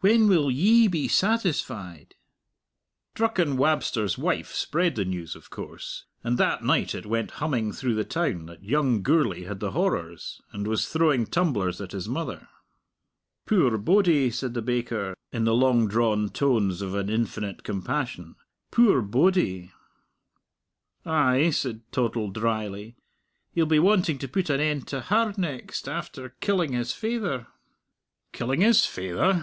[0.00, 2.14] When will Ye be satisfied?"
[3.14, 7.94] Drucken Wabster's wife spread the news, of course, and that night it went humming through
[7.94, 12.46] the town that young Gourlay had the horrors, and was throwing tumblers at his mother!
[13.46, 18.36] "Puir body!" said the baker, in the long drawn tones of an infinite compassion
[18.70, 19.72] "puir body!"
[21.06, 22.96] "Ay," said Toddle dryly,
[23.54, 27.46] "he'll be wanting to put an end to her next, after killing his faither."
[28.32, 29.38] "Killing his faither?"